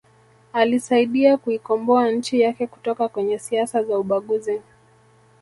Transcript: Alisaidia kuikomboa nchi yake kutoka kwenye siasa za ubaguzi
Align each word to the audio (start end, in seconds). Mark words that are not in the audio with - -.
Alisaidia 0.53 1.37
kuikomboa 1.37 2.11
nchi 2.11 2.39
yake 2.41 2.67
kutoka 2.67 3.07
kwenye 3.07 3.39
siasa 3.39 3.83
za 3.83 3.99
ubaguzi 3.99 4.61